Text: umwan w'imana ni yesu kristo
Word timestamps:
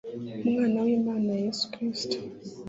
umwan 0.47 0.73
w'imana 0.85 1.29
ni 1.33 1.41
yesu 1.45 1.63
kristo 1.73 2.17